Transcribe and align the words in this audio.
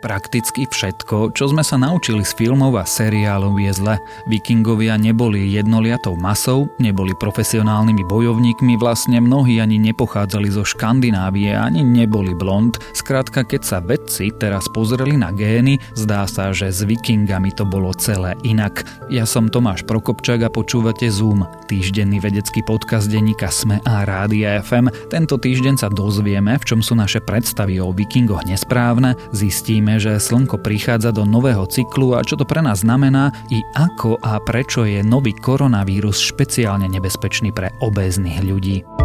Prakticky 0.00 0.64
všetko, 0.64 1.36
čo 1.36 1.52
sme 1.52 1.60
sa 1.60 1.76
naučili 1.76 2.24
z 2.24 2.32
filmov 2.32 2.72
a 2.80 2.88
seriálov 2.88 3.60
je 3.60 3.72
zle. 3.76 3.96
Vikingovia 4.32 4.96
neboli 4.96 5.52
jednoliatou 5.52 6.16
masou, 6.16 6.72
neboli 6.80 7.12
profesionálnymi 7.20 8.08
bojovníkmi, 8.08 8.80
vlastne 8.80 9.20
mnohí 9.20 9.60
ani 9.60 9.76
nepochádzali 9.76 10.48
zo 10.48 10.64
Škandinávie, 10.64 11.52
ani 11.52 11.84
neboli 11.84 12.32
blond. 12.32 12.80
Skrátka, 12.96 13.44
keď 13.44 13.60
sa 13.60 13.78
vedci 13.84 14.32
teraz 14.40 14.72
pozreli 14.72 15.20
na 15.20 15.36
gény, 15.36 15.76
zdá 15.92 16.24
sa, 16.24 16.48
že 16.56 16.72
s 16.72 16.80
vikingami 16.80 17.52
to 17.52 17.68
bolo 17.68 17.92
celé 17.92 18.32
inak. 18.40 18.88
Ja 19.12 19.28
som 19.28 19.52
Tomáš 19.52 19.84
Prokopčák 19.84 20.48
a 20.48 20.50
počúvate 20.50 21.12
Zoom, 21.12 21.44
týždenný 21.68 22.24
vedecký 22.24 22.64
podcast 22.64 23.12
denníka 23.12 23.52
Sme 23.52 23.84
a 23.84 24.08
Rádia 24.08 24.64
FM. 24.64 25.12
Tento 25.12 25.36
týždeň 25.36 25.76
sa 25.76 25.92
dozvieme, 25.92 26.56
v 26.56 26.64
čom 26.64 26.80
sú 26.80 26.96
naše 26.96 27.20
predstavy 27.20 27.76
o 27.84 27.92
vikingoch 27.92 28.48
nesprávne, 28.48 29.12
zistíme, 29.36 29.89
Vidíme, 29.90 30.06
že 30.06 30.22
Slnko 30.22 30.62
prichádza 30.62 31.10
do 31.10 31.26
nového 31.26 31.66
cyklu 31.66 32.14
a 32.14 32.22
čo 32.22 32.38
to 32.38 32.46
pre 32.46 32.62
nás 32.62 32.86
znamená 32.86 33.34
i 33.50 33.58
ako 33.74 34.22
a 34.22 34.38
prečo 34.38 34.86
je 34.86 35.02
nový 35.02 35.34
koronavírus 35.34 36.22
špeciálne 36.22 36.86
nebezpečný 36.86 37.50
pre 37.50 37.74
obéznych 37.82 38.38
ľudí. 38.38 38.99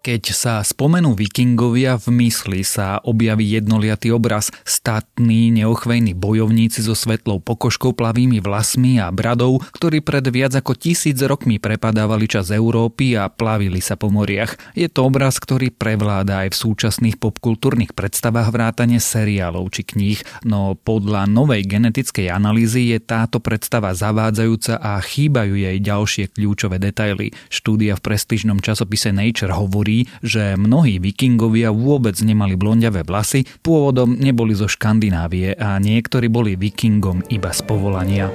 Keď 0.00 0.32
sa 0.32 0.64
spomenú 0.64 1.12
vikingovia, 1.12 2.00
v 2.00 2.24
mysli 2.24 2.64
sa 2.64 3.04
objaví 3.04 3.44
jednoliatý 3.44 4.08
obraz 4.16 4.48
statní, 4.64 5.52
neochvejní 5.52 6.16
bojovníci 6.16 6.80
so 6.80 6.96
svetlou 6.96 7.36
pokožkou, 7.36 7.92
plavými 7.92 8.40
vlasmi 8.40 8.96
a 8.96 9.12
bradou, 9.12 9.60
ktorí 9.60 10.00
pred 10.00 10.24
viac 10.32 10.56
ako 10.56 10.72
tisíc 10.72 11.20
rokmi 11.20 11.60
prepadávali 11.60 12.32
čas 12.32 12.48
Európy 12.48 13.12
a 13.12 13.28
plavili 13.28 13.84
sa 13.84 14.00
po 14.00 14.08
moriach. 14.08 14.72
Je 14.72 14.88
to 14.88 15.04
obraz, 15.04 15.36
ktorý 15.36 15.68
prevláda 15.68 16.48
aj 16.48 16.56
v 16.56 16.60
súčasných 16.64 17.20
popkultúrnych 17.20 17.92
predstavách 17.92 18.56
vrátane 18.56 18.96
seriálov 19.04 19.68
či 19.68 19.84
kníh, 19.84 20.48
no 20.48 20.80
podľa 20.80 21.28
novej 21.28 21.68
genetickej 21.68 22.32
analýzy 22.32 22.96
je 22.96 23.04
táto 23.04 23.36
predstava 23.36 23.92
zavádzajúca 23.92 24.80
a 24.80 24.96
chýbajú 24.96 25.60
jej 25.60 25.76
ďalšie 25.76 26.32
kľúčové 26.32 26.80
detaily. 26.80 27.36
Štúdia 27.52 28.00
v 28.00 28.04
prestížnom 28.08 28.64
časopise 28.64 29.12
Nature 29.12 29.52
hovorí, 29.52 29.89
hovorí, 29.90 30.06
že 30.22 30.54
mnohí 30.54 31.02
vikingovia 31.02 31.74
vôbec 31.74 32.14
nemali 32.22 32.54
blondiavé 32.54 33.02
vlasy, 33.02 33.42
pôvodom 33.66 34.14
neboli 34.14 34.54
zo 34.54 34.70
Škandinávie 34.70 35.58
a 35.58 35.82
niektorí 35.82 36.30
boli 36.30 36.54
vikingom 36.54 37.26
iba 37.34 37.50
z 37.50 37.60
povolania. 37.66 38.30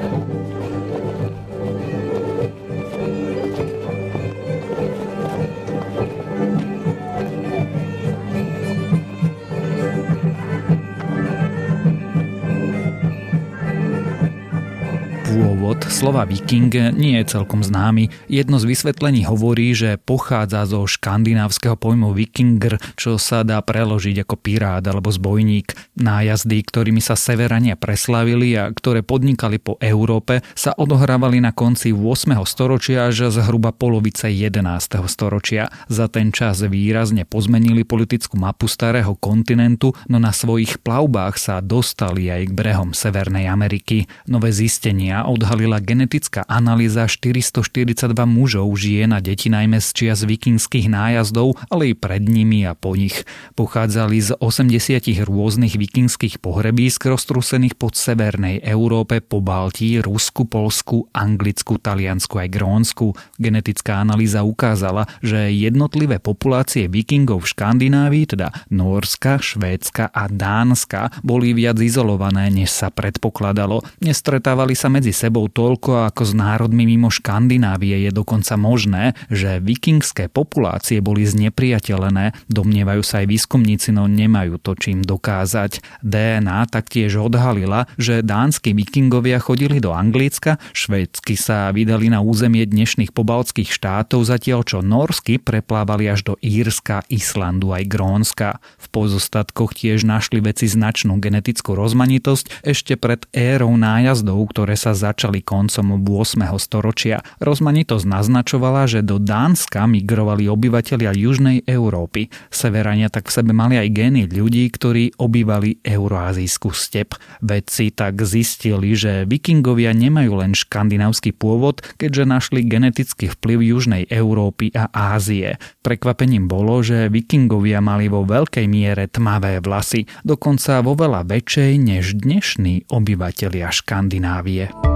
Pôvod 15.66 15.90
slova 15.90 16.30
viking 16.30 16.70
nie 16.94 17.18
je 17.18 17.42
celkom 17.42 17.66
známy. 17.66 18.14
Jedno 18.30 18.62
z 18.62 18.70
vysvetlení 18.70 19.26
hovorí, 19.26 19.74
že 19.74 19.98
pochádza 19.98 20.62
zo 20.70 20.86
škandinávskeho 20.86 21.74
pojmu 21.74 22.14
vikinger, 22.14 22.78
čo 22.94 23.18
sa 23.18 23.42
dá 23.42 23.58
preložiť 23.66 24.22
ako 24.22 24.38
pirát 24.38 24.86
alebo 24.86 25.10
zbojník. 25.10 25.74
Nájazdy, 25.98 26.62
ktorými 26.70 27.02
sa 27.02 27.18
severania 27.18 27.74
preslavili 27.74 28.54
a 28.54 28.70
ktoré 28.70 29.02
podnikali 29.02 29.58
po 29.58 29.82
Európe, 29.82 30.46
sa 30.54 30.70
odohrávali 30.78 31.42
na 31.42 31.50
konci 31.50 31.90
8. 31.90 32.38
storočia 32.46 33.10
až 33.10 33.34
zhruba 33.34 33.74
polovice 33.74 34.30
11. 34.30 34.62
storočia. 35.10 35.74
Za 35.90 36.06
ten 36.14 36.30
čas 36.30 36.62
výrazne 36.62 37.26
pozmenili 37.26 37.82
politickú 37.82 38.38
mapu 38.38 38.70
starého 38.70 39.18
kontinentu, 39.18 39.98
no 40.14 40.22
na 40.22 40.30
svojich 40.30 40.78
plavbách 40.86 41.42
sa 41.42 41.58
dostali 41.58 42.30
aj 42.30 42.54
k 42.54 42.54
brehom 42.54 42.94
Severnej 42.94 43.50
Ameriky. 43.50 44.06
Nové 44.30 44.54
zistenia 44.54 45.26
odhalila 45.56 45.80
genetická 45.80 46.44
analýza 46.52 47.08
442 47.08 48.12
mužov, 48.28 48.68
žien 48.76 49.16
a 49.16 49.24
detí 49.24 49.48
najmä 49.48 49.80
z 49.80 49.88
čias 49.96 50.28
vikingských 50.28 50.92
nájazdov, 50.92 51.56
ale 51.72 51.92
i 51.92 51.94
pred 51.96 52.28
nimi 52.28 52.68
a 52.68 52.76
po 52.76 52.92
nich. 52.92 53.24
Pochádzali 53.56 54.20
z 54.20 54.36
80 54.36 55.24
rôznych 55.24 55.80
vikingských 55.80 56.44
pohrebísk 56.44 57.08
roztrusených 57.08 57.80
pod 57.80 57.96
severnej 57.96 58.68
Európe, 58.68 59.24
po 59.24 59.40
Baltii, 59.40 60.04
Rusku, 60.04 60.44
Polsku, 60.44 61.08
Anglicku, 61.16 61.80
Taliansku 61.80 62.36
aj 62.36 62.52
Grónsku. 62.52 63.16
Genetická 63.40 64.04
analýza 64.04 64.44
ukázala, 64.44 65.08
že 65.24 65.56
jednotlivé 65.56 66.20
populácie 66.20 66.92
vikingov 66.92 67.48
v 67.48 67.52
Škandinávii, 67.56 68.28
teda 68.28 68.52
Norska, 68.76 69.40
Švédska 69.40 70.12
a 70.12 70.28
Dánska, 70.28 71.16
boli 71.24 71.56
viac 71.56 71.80
izolované, 71.80 72.52
než 72.52 72.76
sa 72.76 72.92
predpokladalo. 72.92 73.80
Nestretávali 74.04 74.76
sa 74.76 74.92
medzi 74.92 75.16
sebou 75.16 75.45
toľko 75.50 76.12
ako 76.12 76.24
s 76.24 76.34
národmi 76.38 76.86
mimo 76.86 77.10
Škandinávie 77.10 78.06
je 78.08 78.12
dokonca 78.14 78.54
možné, 78.56 79.18
že 79.32 79.58
vikingské 79.60 80.30
populácie 80.30 81.02
boli 81.02 81.26
znepriateľené, 81.26 82.36
domnievajú 82.52 83.02
sa 83.02 83.24
aj 83.24 83.28
výskumníci, 83.32 83.96
no 83.96 84.06
nemajú 84.06 84.62
to 84.62 84.78
čím 84.78 85.02
dokázať. 85.02 85.82
DNA 86.06 86.70
taktiež 86.70 87.18
odhalila, 87.18 87.90
že 87.98 88.22
dánsky 88.22 88.78
vikingovia 88.78 89.42
chodili 89.42 89.82
do 89.82 89.96
Anglicka, 89.96 90.62
švédsky 90.72 91.34
sa 91.34 91.74
vydali 91.74 92.12
na 92.12 92.22
územie 92.22 92.64
dnešných 92.68 93.12
pobaltských 93.12 93.72
štátov, 93.72 94.28
zatiaľ 94.28 94.62
čo 94.68 94.80
norsky 94.86 95.42
preplávali 95.42 96.08
až 96.12 96.28
do 96.28 96.34
Írska, 96.44 97.04
Islandu 97.10 97.74
aj 97.74 97.84
Grónska. 97.90 98.50
V 98.78 98.88
pozostatkoch 98.94 99.74
tiež 99.74 100.06
našli 100.06 100.40
veci 100.40 100.70
značnú 100.70 101.18
genetickú 101.18 101.74
rozmanitosť 101.74 102.62
ešte 102.62 102.94
pred 102.96 103.26
érou 103.34 103.74
nájazdov, 103.74 104.40
ktoré 104.52 104.78
sa 104.78 104.94
začali 104.94 105.35
koncom 105.42 106.00
8. 106.04 106.46
storočia. 106.62 107.26
Rozmanitosť 107.42 108.06
naznačovala, 108.06 108.86
že 108.86 109.02
do 109.02 109.18
Dánska 109.18 109.88
migrovali 109.90 110.46
obyvatelia 110.48 111.12
južnej 111.12 111.66
Európy. 111.66 112.30
Severania 112.54 113.10
tak 113.10 113.28
v 113.28 113.36
sebe 113.42 113.52
mali 113.52 113.80
aj 113.80 113.90
gény 113.92 114.24
ľudí, 114.30 114.68
ktorí 114.70 115.18
obývali 115.18 115.82
euroazijskú 115.82 116.72
step. 116.72 117.18
Vedci 117.42 117.92
tak 117.92 118.22
zistili, 118.22 118.94
že 118.94 119.26
vikingovia 119.26 119.92
nemajú 119.96 120.40
len 120.40 120.54
škandinávsky 120.54 121.34
pôvod, 121.36 121.82
keďže 121.98 122.24
našli 122.28 122.62
genetický 122.64 123.32
vplyv 123.32 123.60
južnej 123.76 124.04
Európy 124.12 124.72
a 124.76 124.92
Ázie. 124.92 125.58
Prekvapením 125.82 126.48
bolo, 126.52 126.82
že 126.84 127.08
vikingovia 127.12 127.80
mali 127.80 128.12
vo 128.12 128.24
veľkej 128.24 128.66
miere 128.68 129.08
tmavé 129.08 129.64
vlasy, 129.64 130.06
dokonca 130.26 130.82
vo 130.82 130.98
veľa 130.98 131.28
väčšej 131.28 131.72
než 131.80 132.18
dnešní 132.20 132.90
obyvatelia 132.90 133.70
Škandinávie. 133.70 134.95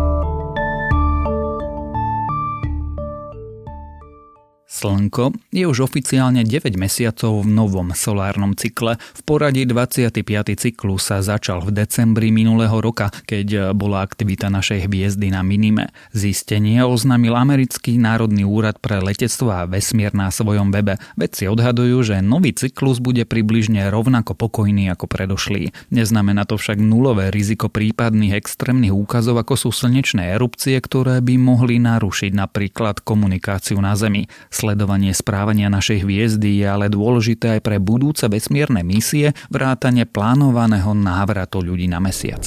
Slnko 4.69 5.33
je 5.49 5.65
už 5.65 5.89
oficiálne 5.89 6.45
9 6.45 6.77
mesiacov 6.77 7.41
v 7.41 7.49
novom 7.49 7.89
solárnom 7.89 8.53
cykle. 8.53 9.01
V 9.17 9.21
poradí 9.25 9.65
25. 9.65 10.21
cyklus 10.53 11.09
sa 11.09 11.25
začal 11.25 11.65
v 11.65 11.73
decembri 11.73 12.29
minulého 12.29 12.77
roka, 12.77 13.09
keď 13.25 13.73
bola 13.73 14.05
aktivita 14.05 14.53
našej 14.53 14.85
hviezdy 14.85 15.33
na 15.33 15.41
minime. 15.41 15.89
Zistenie 16.13 16.85
oznámil 16.85 17.33
americký 17.33 17.97
Národný 17.97 18.45
úrad 18.45 18.77
pre 18.77 19.01
letectvo 19.01 19.49
a 19.49 19.65
vesmier 19.65 20.13
na 20.13 20.29
svojom 20.29 20.69
webe. 20.69 21.01
Vedci 21.17 21.49
odhadujú, 21.49 22.05
že 22.05 22.21
nový 22.21 22.53
cyklus 22.53 23.01
bude 23.01 23.25
približne 23.25 23.89
rovnako 23.89 24.37
pokojný 24.37 24.93
ako 24.93 25.09
predošlý. 25.09 25.73
Neznamená 25.89 26.45
to 26.45 26.61
však 26.61 26.77
nulové 26.77 27.33
riziko 27.33 27.73
prípadných 27.73 28.37
extrémnych 28.37 28.93
úkazov 28.93 29.41
ako 29.41 29.65
sú 29.65 29.69
slnečné 29.73 30.29
erupcie, 30.37 30.77
ktoré 30.77 31.25
by 31.25 31.41
mohli 31.41 31.81
narušiť 31.81 32.37
napríklad 32.37 33.01
komunikáciu 33.01 33.81
na 33.81 33.97
Zemi. 33.97 34.29
Sledovanie 34.59 35.15
správania 35.15 35.71
našej 35.71 36.03
hviezdy 36.03 36.59
je 36.59 36.67
ale 36.67 36.91
dôležité 36.91 37.55
aj 37.55 37.61
pre 37.63 37.79
budúce 37.79 38.27
vesmierne 38.27 38.83
misie 38.83 39.31
vrátane 39.47 40.03
plánovaného 40.03 40.91
návratu 40.91 41.63
ľudí 41.63 41.87
na 41.87 42.03
mesiac. 42.03 42.43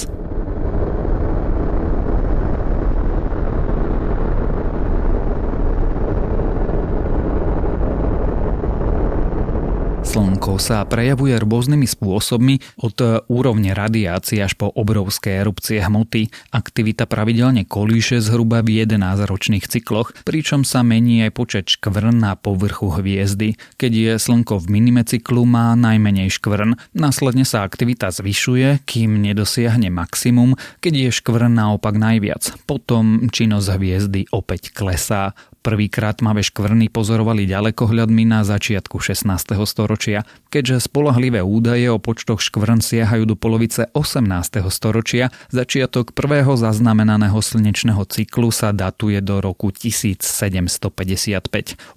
Slnko 10.13 10.61
sa 10.61 10.85
prejavuje 10.85 11.33
rôznymi 11.41 11.89
spôsobmi 11.89 12.61
od 12.85 13.25
úrovne 13.33 13.73
radiácie 13.73 14.45
až 14.45 14.53
po 14.53 14.69
obrovské 14.69 15.41
erupcie 15.41 15.81
hmoty. 15.81 16.29
Aktivita 16.53 17.09
pravidelne 17.09 17.65
kolíše 17.65 18.21
zhruba 18.21 18.61
v 18.61 18.85
11-ročných 18.85 19.65
cykloch, 19.65 20.13
pričom 20.21 20.69
sa 20.69 20.85
mení 20.85 21.25
aj 21.25 21.31
počet 21.33 21.65
škvrn 21.65 22.21
na 22.21 22.37
povrchu 22.37 22.93
hviezdy. 22.93 23.57
Keď 23.81 23.91
je 23.97 24.11
Slnko 24.21 24.61
v 24.61 24.77
minimecyklu, 24.77 25.49
má 25.49 25.73
najmenej 25.73 26.29
škvrn, 26.29 26.77
následne 26.93 27.41
sa 27.41 27.65
aktivita 27.65 28.13
zvyšuje, 28.13 28.85
kým 28.85 29.17
nedosiahne 29.17 29.89
maximum, 29.89 30.53
keď 30.77 31.09
je 31.09 31.09
škvrn 31.09 31.57
naopak 31.57 31.97
najviac. 31.97 32.53
Potom 32.69 33.33
činnosť 33.33 33.67
hviezdy 33.81 34.29
opäť 34.29 34.77
klesá. 34.77 35.33
Prvýkrát 35.63 36.19
tmavé 36.19 36.43
škvrny 36.43 36.91
pozorovali 36.91 37.47
ďalekohľadmi 37.47 38.27
na 38.27 38.43
začiatku 38.43 38.99
16. 38.99 39.55
storočia, 39.63 40.27
keďže 40.53 40.85
spolahlivé 40.85 41.41
údaje 41.41 41.89
o 41.89 41.97
počtoch 41.97 42.37
škvrn 42.37 42.77
siahajú 42.77 43.25
do 43.25 43.33
polovice 43.33 43.89
18. 43.97 44.61
storočia, 44.69 45.33
začiatok 45.49 46.13
prvého 46.13 46.53
zaznamenaného 46.53 47.41
slnečného 47.41 48.05
cyklu 48.05 48.53
sa 48.53 48.69
datuje 48.69 49.17
do 49.25 49.41
roku 49.41 49.73
1755. 49.73 51.41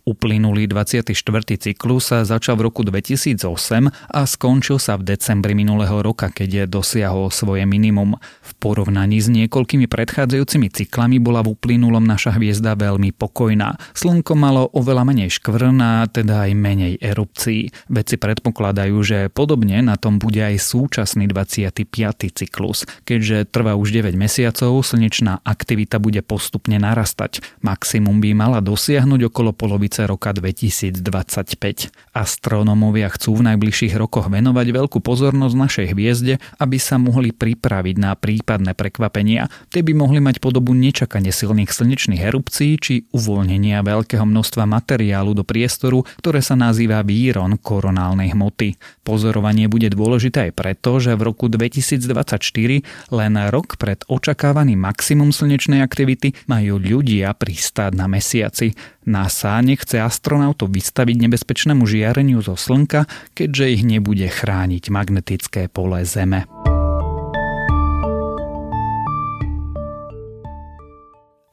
Uplynulý 0.09 0.65
24. 0.73 1.13
cyklus 1.61 2.09
sa 2.09 2.25
začal 2.25 2.57
v 2.57 2.73
roku 2.73 2.81
2008 2.81 3.45
a 3.93 4.21
skončil 4.25 4.81
sa 4.81 4.97
v 4.97 5.05
decembri 5.05 5.53
minulého 5.53 6.01
roka, 6.01 6.33
keď 6.33 6.49
je 6.49 6.65
dosiahol 6.65 7.29
svoje 7.29 7.69
minimum. 7.69 8.17
V 8.41 8.53
porovnaní 8.57 9.21
s 9.21 9.29
niekoľkými 9.29 9.85
predchádzajúcimi 9.85 10.73
cyklami 10.73 11.21
bola 11.21 11.45
v 11.45 11.53
uplynulom 11.53 12.09
naša 12.09 12.33
hviezda 12.41 12.73
veľmi 12.73 13.13
pokojná. 13.13 13.77
Slnko 13.93 14.33
malo 14.33 14.73
oveľa 14.73 15.05
menej 15.05 15.37
škvrn 15.37 15.77
a 15.85 16.09
teda 16.09 16.49
aj 16.49 16.53
menej 16.57 16.97
erupcií. 17.05 17.69
Vedci 17.93 18.17
predpokladajú, 18.47 18.97
že 19.03 19.19
podobne 19.35 19.83
na 19.83 19.99
tom 19.99 20.23
bude 20.23 20.39
aj 20.39 20.63
súčasný 20.63 21.27
25. 21.27 21.83
cyklus. 22.31 22.87
Keďže 23.03 23.51
trvá 23.51 23.75
už 23.75 23.91
9 23.91 24.15
mesiacov, 24.15 24.87
slnečná 24.87 25.43
aktivita 25.43 25.99
bude 25.99 26.23
postupne 26.23 26.79
narastať. 26.79 27.43
Maximum 27.67 28.23
by 28.23 28.31
mala 28.39 28.63
dosiahnuť 28.63 29.35
okolo 29.35 29.51
polovice 29.51 30.07
roka 30.07 30.31
2025. 30.31 31.91
Astronómovia 32.15 33.11
chcú 33.11 33.43
v 33.43 33.51
najbližších 33.51 33.99
rokoch 33.99 34.31
venovať 34.31 34.67
veľkú 34.71 35.03
pozornosť 35.03 35.55
našej 35.59 35.87
hviezde, 35.91 36.39
aby 36.63 36.79
sa 36.79 37.03
mohli 37.03 37.35
pripraviť 37.35 37.97
na 37.99 38.15
prípadné 38.15 38.79
prekvapenia. 38.79 39.51
Tie 39.75 39.83
by 39.83 39.91
mohli 39.91 40.23
mať 40.23 40.39
podobu 40.39 40.71
nečakane 40.71 41.35
silných 41.35 41.75
slnečných 41.75 42.23
erupcií 42.23 42.79
či 42.79 43.11
uvoľnenia 43.11 43.83
veľkého 43.83 44.23
množstva 44.23 44.71
materiálu 44.71 45.35
do 45.35 45.43
priestoru, 45.43 46.07
ktoré 46.23 46.39
sa 46.39 46.55
nazýva 46.55 47.03
víron 47.03 47.59
koronálnej 47.59 48.36
hmoty. 48.37 48.77
Pozorovanie 49.01 49.73
bude 49.73 49.89
dôležité 49.89 50.51
aj 50.51 50.53
preto, 50.53 51.01
že 51.01 51.17
v 51.17 51.33
roku 51.33 51.49
2024, 51.49 52.85
len 53.17 53.33
rok 53.49 53.81
pred 53.81 54.05
očakávaným 54.05 54.77
maximum 54.77 55.33
slnečnej 55.33 55.81
aktivity, 55.81 56.37
majú 56.45 56.77
ľudia 56.77 57.33
pristáť 57.33 57.97
na 57.97 58.05
mesiaci. 58.05 58.77
NASA 59.09 59.57
nechce 59.65 59.97
astronautov 59.97 60.69
vystaviť 60.69 61.17
nebezpečnému 61.25 61.89
žiareniu 61.89 62.45
zo 62.45 62.61
Slnka, 62.61 63.09
keďže 63.33 63.65
ich 63.73 63.83
nebude 63.89 64.29
chrániť 64.29 64.93
magnetické 64.93 65.73
pole 65.73 66.05
Zeme. 66.05 66.45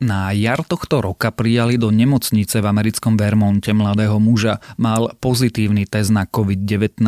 Na 0.03 0.35
jar 0.35 0.59
tohto 0.67 0.99
roka 0.99 1.31
prijali 1.31 1.79
do 1.79 1.87
nemocnice 1.87 2.59
v 2.59 2.67
americkom 2.67 3.15
Vermonte 3.15 3.71
mladého 3.71 4.19
muža. 4.19 4.59
Mal 4.75 5.15
pozitívny 5.23 5.87
test 5.87 6.11
na 6.11 6.27
COVID-19, 6.27 6.99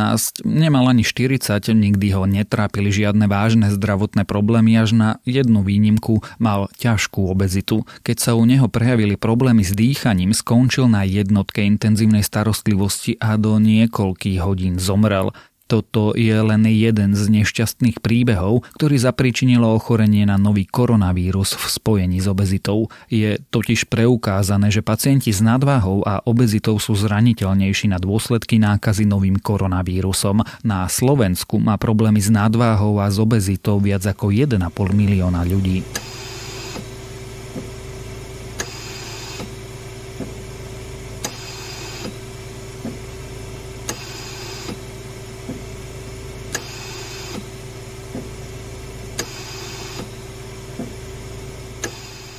nemal 0.47 0.87
ani 0.87 1.03
40, 1.03 1.75
nikdy 1.75 2.15
ho 2.15 2.23
netrápili 2.23 2.95
žiadne 2.95 3.27
vážne 3.27 3.67
zdravotné 3.67 4.23
problémy, 4.23 4.79
až 4.79 4.95
na 4.95 5.09
jednu 5.27 5.67
výnimku 5.67 6.23
mal 6.39 6.71
ťažkú 6.79 7.27
obezitu. 7.27 7.83
Keď 8.07 8.15
sa 8.15 8.31
u 8.31 8.47
neho 8.47 8.71
prejavili 8.71 9.19
problémy 9.19 9.67
s 9.67 9.75
dýchaním, 9.75 10.31
skončil 10.31 10.87
na 10.87 11.03
jednotke 11.03 11.67
intenzívnej 11.67 12.23
starostlivosti 12.23 13.19
a 13.19 13.35
do 13.35 13.59
niekoľkých 13.59 14.39
hodín 14.39 14.79
zomrel. 14.79 15.35
Toto 15.65 16.13
je 16.13 16.33
len 16.33 16.61
jeden 16.69 17.17
z 17.17 17.25
nešťastných 17.25 17.97
príbehov, 17.97 18.69
ktorý 18.77 19.01
zapričinilo 19.01 19.65
ochorenie 19.73 20.21
na 20.29 20.37
nový 20.37 20.69
koronavírus 20.69 21.57
v 21.57 21.65
spojení 21.65 22.21
s 22.21 22.29
obezitou. 22.29 22.93
Je 23.09 23.41
totiž 23.49 23.89
preukázané, 23.89 24.69
že 24.69 24.85
pacienti 24.85 25.33
s 25.33 25.41
nadváhou 25.41 26.05
a 26.05 26.21
obezitou 26.21 26.77
sú 26.77 26.93
zraniteľnejší 26.93 27.89
na 27.89 27.97
dôsledky 27.97 28.61
nákazy 28.61 29.09
novým 29.09 29.41
koronavírusom. 29.41 30.45
Na 30.61 30.85
Slovensku 30.85 31.57
má 31.57 31.81
problémy 31.81 32.21
s 32.21 32.29
nadváhou 32.29 33.01
a 33.01 33.09
s 33.09 33.17
obezitou 33.17 33.81
viac 33.81 34.05
ako 34.05 34.29
1,5 34.29 34.61
milióna 34.93 35.41
ľudí. 35.49 35.81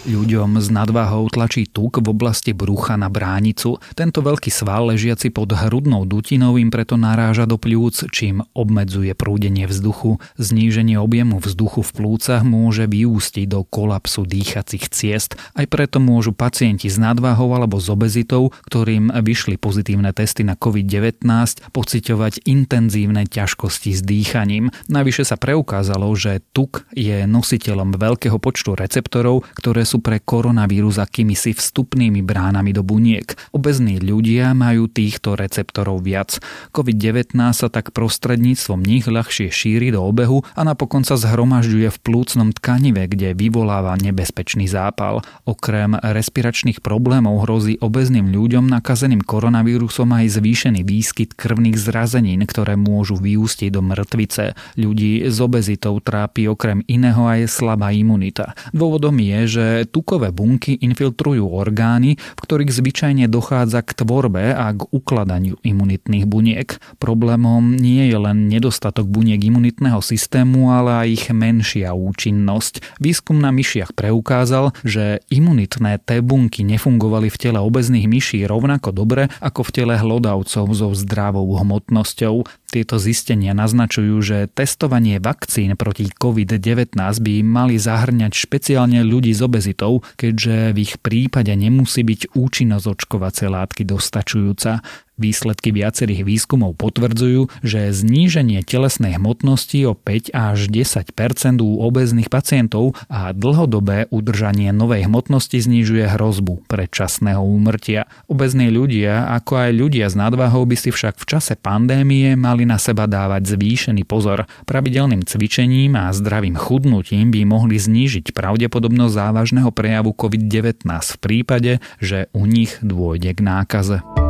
Ľuďom 0.06 0.62
s 0.62 0.70
nadváhou 0.70 1.26
tlačí 1.34 1.66
tuk 1.66 1.98
v 1.98 2.14
oblasti 2.14 2.54
brucha 2.54 2.94
na 2.94 3.10
bránicu. 3.10 3.82
Tento 3.98 4.22
veľký 4.22 4.54
sval 4.54 4.94
ležiaci 4.94 5.34
pod 5.34 5.50
hrudnou 5.50 6.06
dutinou 6.06 6.54
im 6.62 6.70
preto 6.70 6.94
naráža 6.94 7.42
do 7.42 7.58
pľúc, 7.58 8.14
čím 8.14 8.46
obmedzuje 8.54 9.18
prúdenie 9.18 9.66
vzduchu. 9.66 10.22
Zníženie 10.38 10.94
objemu 10.94 11.42
vzduchu 11.42 11.82
v 11.82 11.90
plúcach 11.90 12.46
môže 12.46 12.86
vyústiť 12.86 13.50
do 13.50 13.66
kolapsu 13.66 14.22
dýchacích 14.22 14.86
ciest. 14.94 15.34
Aj 15.58 15.66
preto 15.66 15.98
môžu 15.98 16.30
pacienti 16.30 16.86
s 16.86 17.02
nadváhou 17.02 17.50
alebo 17.58 17.82
s 17.82 17.90
obezitou, 17.90 18.54
ktorým 18.70 19.10
vyšli 19.10 19.58
pozitívne 19.58 20.14
testy 20.14 20.46
na 20.46 20.54
COVID-19, 20.54 21.26
pociťovať 21.74 22.46
intenzívne 22.46 23.26
ťažkosti 23.26 23.90
s 23.90 24.06
dýchaním. 24.06 24.70
Navyše 24.86 25.26
sa 25.26 25.34
preukázalo, 25.34 26.14
že 26.14 26.46
tuk 26.54 26.86
je 26.94 27.26
nositeľom 27.26 27.98
veľkého 27.98 28.38
počtu 28.38 28.78
receptorov, 28.78 29.42
ktoré 29.58 29.82
sú 29.82 29.95
sú 29.96 30.04
pre 30.04 30.20
koronavírus 30.20 31.00
akýmisi 31.00 31.56
vstupnými 31.56 32.20
bránami 32.20 32.76
do 32.76 32.84
buniek. 32.84 33.32
Obezní 33.56 33.96
ľudia 33.96 34.52
majú 34.52 34.92
týchto 34.92 35.40
receptorov 35.40 36.04
viac. 36.04 36.36
COVID-19 36.76 37.32
sa 37.56 37.72
tak 37.72 37.96
prostredníctvom 37.96 38.84
nich 38.84 39.08
ľahšie 39.08 39.48
šíri 39.48 39.88
do 39.88 40.04
obehu 40.04 40.44
a 40.52 40.68
napokon 40.68 41.00
sa 41.00 41.16
zhromažďuje 41.16 41.88
v 41.88 41.98
plúcnom 42.04 42.52
tkanive, 42.52 43.08
kde 43.08 43.32
vyvoláva 43.32 43.96
nebezpečný 43.96 44.68
zápal. 44.68 45.24
Okrem 45.48 45.96
respiračných 45.96 46.84
problémov 46.84 47.48
hrozí 47.48 47.80
obezným 47.80 48.28
ľuďom 48.28 48.68
nakazeným 48.68 49.24
koronavírusom 49.24 50.12
aj 50.12 50.36
zvýšený 50.36 50.84
výskyt 50.84 51.32
krvných 51.32 51.80
zrazenín, 51.80 52.44
ktoré 52.44 52.76
môžu 52.76 53.16
vyústiť 53.16 53.72
do 53.72 53.80
mŕtvice. 53.80 54.52
Ľudí 54.76 55.24
s 55.24 55.40
obezitou 55.40 55.96
trápi 56.04 56.52
okrem 56.52 56.84
iného 56.84 57.24
aj 57.24 57.48
slabá 57.48 57.96
imunita. 57.96 58.52
Dôvodom 58.76 59.16
je, 59.16 59.40
že 59.48 59.66
tukové 59.86 60.34
bunky 60.34 60.76
infiltrujú 60.76 61.48
orgány, 61.48 62.18
v 62.18 62.40
ktorých 62.42 62.74
zvyčajne 62.74 63.24
dochádza 63.30 63.80
k 63.86 64.04
tvorbe 64.04 64.52
a 64.52 64.74
k 64.74 64.84
ukladaniu 64.90 65.56
imunitných 65.62 66.26
buniek. 66.26 66.76
Problémom 66.98 67.78
nie 67.78 68.10
je 68.10 68.18
len 68.18 68.50
nedostatok 68.50 69.06
buniek 69.06 69.40
imunitného 69.40 70.02
systému, 70.02 70.74
ale 70.74 71.06
aj 71.06 71.08
ich 71.08 71.26
menšia 71.30 71.94
účinnosť. 71.94 72.98
Výskum 73.00 73.38
na 73.38 73.54
myšiach 73.54 73.94
preukázal, 73.94 74.74
že 74.82 75.22
imunitné 75.30 76.02
T 76.02 76.20
bunky 76.20 76.66
nefungovali 76.66 77.30
v 77.30 77.40
tele 77.40 77.58
obezných 77.62 78.10
myší 78.10 78.44
rovnako 78.44 78.90
dobre 78.92 79.30
ako 79.38 79.62
v 79.66 79.70
tele 79.70 79.94
hlodavcov 79.94 80.66
so 80.74 80.90
zdravou 80.92 81.46
hmotnosťou. 81.46 82.65
Tieto 82.66 82.98
zistenia 82.98 83.54
naznačujú, 83.54 84.14
že 84.20 84.38
testovanie 84.50 85.22
vakcín 85.22 85.78
proti 85.78 86.10
COVID-19 86.10 86.98
by 86.98 87.34
mali 87.46 87.78
zahrňať 87.78 88.32
špeciálne 88.34 89.06
ľudí 89.06 89.30
s 89.30 89.40
obezitou, 89.40 90.02
keďže 90.18 90.74
v 90.74 90.78
ich 90.82 90.94
prípade 90.98 91.54
nemusí 91.54 92.02
byť 92.02 92.34
účinnosť 92.34 92.86
očkovacej 92.90 93.48
látky 93.54 93.82
dostačujúca. 93.86 94.82
Výsledky 95.16 95.72
viacerých 95.72 96.28
výskumov 96.28 96.76
potvrdzujú, 96.76 97.48
že 97.64 97.88
zníženie 97.88 98.60
telesnej 98.60 99.16
hmotnosti 99.16 99.80
o 99.88 99.96
5 99.96 100.36
až 100.36 100.68
10% 100.68 101.64
u 101.64 101.80
obezných 101.80 102.28
pacientov 102.28 102.92
a 103.08 103.32
dlhodobé 103.32 104.12
udržanie 104.12 104.76
novej 104.76 105.08
hmotnosti 105.08 105.56
znižuje 105.56 106.04
hrozbu 106.04 106.68
predčasného 106.68 107.40
úmrtia. 107.40 108.04
Obezní 108.28 108.68
ľudia, 108.68 109.32
ako 109.32 109.56
aj 109.56 109.70
ľudia 109.72 110.04
s 110.12 110.20
nadvahou 110.20 110.68
by 110.68 110.76
si 110.76 110.92
však 110.92 111.16
v 111.16 111.24
čase 111.24 111.56
pandémie 111.56 112.36
mali 112.36 112.68
na 112.68 112.76
seba 112.76 113.08
dávať 113.08 113.56
zvýšený 113.56 114.04
pozor. 114.04 114.44
Pravidelným 114.68 115.24
cvičením 115.24 115.96
a 115.96 116.12
zdravým 116.12 116.60
chudnutím 116.60 117.32
by 117.32 117.48
mohli 117.48 117.80
znížiť 117.80 118.36
pravdepodobnosť 118.36 119.16
závažného 119.16 119.72
prejavu 119.72 120.12
COVID-19 120.12 120.84
v 120.84 121.18
prípade, 121.24 121.72
že 122.04 122.28
u 122.36 122.44
nich 122.44 122.76
dôjde 122.84 123.32
k 123.32 123.40
nákaze. 123.40 124.25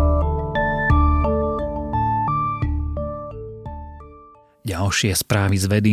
Ďalšie 4.66 5.14
správy 5.14 5.56
z 5.62 5.66
vedy. 5.70 5.92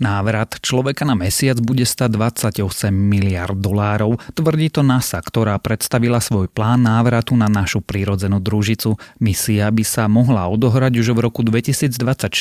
Návrat 0.00 0.60
človeka 0.64 1.04
na 1.04 1.12
mesiac 1.12 1.60
bude 1.60 1.84
stať 1.84 2.16
28 2.16 2.88
miliard 2.88 3.52
dolárov, 3.52 4.16
tvrdí 4.32 4.72
to 4.72 4.80
NASA, 4.80 5.20
ktorá 5.20 5.60
predstavila 5.60 6.24
svoj 6.24 6.48
plán 6.48 6.84
návratu 6.84 7.36
na 7.36 7.52
našu 7.52 7.84
prírodzenú 7.84 8.40
družicu. 8.40 8.96
Misia 9.20 9.68
by 9.68 9.84
sa 9.84 10.08
mohla 10.08 10.48
odohrať 10.48 11.04
už 11.04 11.12
v 11.16 11.20
roku 11.20 11.44
2024 11.44 12.32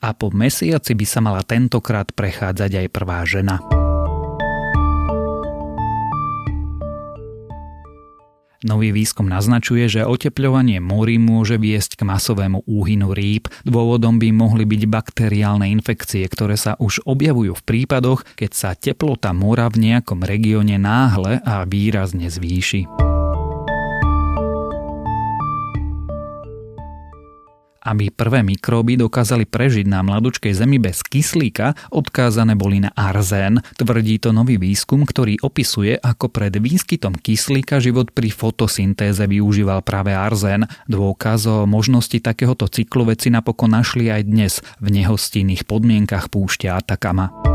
a 0.00 0.08
po 0.16 0.32
mesiaci 0.32 0.92
by 0.96 1.04
sa 1.04 1.20
mala 1.20 1.44
tentokrát 1.44 2.08
prechádzať 2.16 2.84
aj 2.84 2.86
prvá 2.88 3.20
žena. 3.28 3.81
Nový 8.62 8.94
výskum 8.94 9.26
naznačuje, 9.26 9.90
že 9.90 10.06
otepľovanie 10.06 10.78
morí 10.78 11.18
môže 11.18 11.58
viesť 11.58 11.98
k 11.98 12.06
masovému 12.06 12.62
úhynu 12.62 13.10
rýb. 13.10 13.50
Dôvodom 13.66 14.22
by 14.22 14.30
mohli 14.30 14.62
byť 14.62 14.82
bakteriálne 14.86 15.66
infekcie, 15.66 16.22
ktoré 16.30 16.54
sa 16.54 16.78
už 16.78 17.02
objavujú 17.02 17.58
v 17.58 17.66
prípadoch, 17.66 18.22
keď 18.38 18.50
sa 18.54 18.70
teplota 18.78 19.34
mora 19.34 19.66
v 19.66 19.90
nejakom 19.90 20.22
regióne 20.22 20.78
náhle 20.78 21.42
a 21.42 21.66
výrazne 21.66 22.30
zvýši. 22.30 23.11
Aby 27.82 28.14
prvé 28.14 28.46
mikróby 28.46 28.94
dokázali 28.94 29.42
prežiť 29.42 29.90
na 29.90 30.06
mladučkej 30.06 30.54
Zemi 30.54 30.78
bez 30.78 31.02
kyslíka, 31.02 31.74
odkázané 31.90 32.54
boli 32.54 32.78
na 32.78 32.94
arzén. 32.94 33.58
Tvrdí 33.74 34.22
to 34.22 34.30
nový 34.30 34.56
výskum, 34.56 35.02
ktorý 35.02 35.42
opisuje, 35.42 35.98
ako 35.98 36.30
pred 36.30 36.54
výskytom 36.54 37.18
kyslíka 37.18 37.82
život 37.82 38.14
pri 38.14 38.30
fotosyntéze 38.30 39.26
využíval 39.26 39.82
práve 39.82 40.14
arzén. 40.14 40.70
Dôkaz 40.86 41.50
o 41.50 41.66
možnosti 41.66 42.22
takéhoto 42.22 42.70
cyklu 42.70 43.10
veci 43.10 43.34
napokon 43.34 43.74
našli 43.74 44.14
aj 44.14 44.22
dnes 44.24 44.52
v 44.78 45.02
nehostinných 45.02 45.66
podmienkach 45.66 46.30
púšťa 46.30 46.78
Atakama. 46.78 47.51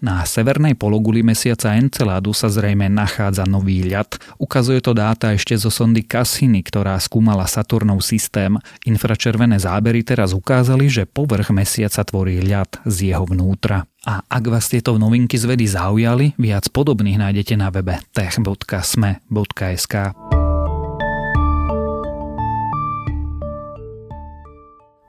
Na 0.00 0.24
severnej 0.24 0.80
pologuli 0.80 1.20
mesiaca 1.20 1.76
Enceladu 1.76 2.32
sa 2.32 2.48
zrejme 2.48 2.88
nachádza 2.88 3.44
nový 3.44 3.84
ľad. 3.84 4.16
Ukazuje 4.40 4.80
to 4.80 4.96
dáta 4.96 5.36
ešte 5.36 5.52
zo 5.60 5.68
sondy 5.68 6.08
Cassini, 6.08 6.64
ktorá 6.64 6.96
skúmala 6.96 7.44
Saturnov 7.44 8.00
systém. 8.00 8.56
Infračervené 8.88 9.60
zábery 9.60 10.00
teraz 10.00 10.32
ukázali, 10.32 10.88
že 10.88 11.04
povrch 11.04 11.52
mesiaca 11.52 12.00
tvorí 12.00 12.40
ľad 12.40 12.80
z 12.88 13.12
jeho 13.12 13.28
vnútra. 13.28 13.84
A 14.08 14.24
ak 14.24 14.44
vás 14.48 14.72
tieto 14.72 14.96
novinky 14.96 15.36
z 15.36 15.44
vedy 15.44 15.68
zaujali, 15.68 16.32
viac 16.40 16.72
podobných 16.72 17.20
nájdete 17.20 17.60
na 17.60 17.68
webe 17.68 18.00
tech.sme.sk. 18.16 19.94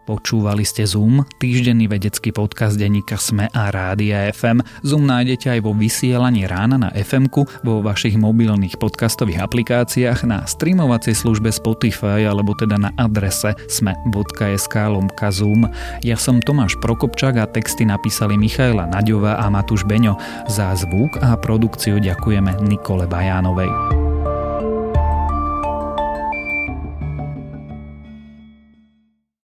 Počúvali 0.01 0.65
ste 0.65 0.84
Zoom, 0.84 1.22
týždenný 1.38 1.86
vedecký 1.86 2.34
podcast 2.34 2.74
denníka 2.75 3.22
Sme 3.22 3.48
a 3.53 3.70
Rádia 3.70 4.34
FM. 4.34 4.65
Zoom 4.81 5.05
nájdete 5.05 5.53
aj 5.53 5.60
vo 5.62 5.77
vysielaní 5.77 6.50
rána 6.50 6.81
na 6.81 6.89
fm 6.91 7.29
vo 7.62 7.86
vašich 7.86 8.17
mobilných 8.17 8.81
podcastových 8.81 9.46
aplikáciách, 9.46 10.25
na 10.25 10.43
streamovacej 10.50 11.13
službe 11.13 11.53
Spotify 11.53 12.25
alebo 12.25 12.58
teda 12.58 12.81
na 12.81 12.89
adrese 12.98 13.53
sme.sk 13.70 14.75
lomka 14.89 15.29
Zoom. 15.29 15.70
Ja 16.01 16.17
som 16.17 16.41
Tomáš 16.41 16.81
Prokopčák 16.81 17.38
a 17.38 17.46
texty 17.46 17.86
napísali 17.86 18.36
Michaela 18.36 18.89
Naďová 18.89 19.38
a 19.38 19.48
Matúš 19.53 19.86
Beňo. 19.86 20.17
Za 20.50 20.74
zvuk 20.74 21.22
a 21.22 21.38
produkciu 21.38 22.01
ďakujeme 22.01 22.65
Nikole 22.65 23.05
Bajánovej. 23.05 24.11